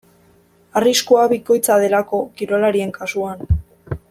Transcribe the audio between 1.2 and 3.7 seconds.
bikoitza delako kirolarien kasuan.